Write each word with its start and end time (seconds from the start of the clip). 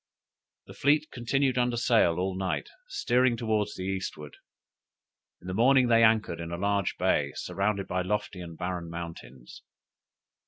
The 0.65 0.73
fleet 0.73 1.11
continued 1.11 1.59
under 1.59 1.77
sail 1.77 2.17
all 2.17 2.35
night, 2.35 2.69
steering 2.87 3.37
towards 3.37 3.75
the 3.75 3.83
eastward. 3.83 4.37
In 5.39 5.45
the 5.47 5.53
morning 5.53 5.89
they 5.89 6.03
anchored 6.03 6.39
in 6.39 6.49
a 6.51 6.57
large 6.57 6.97
bay 6.97 7.33
surrounded 7.35 7.87
by 7.87 8.01
lofty 8.01 8.41
and 8.41 8.57
barren 8.57 8.89
mountains. 8.89 9.61